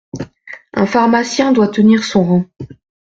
[0.73, 2.45] un pharmacien doit tenir son rang…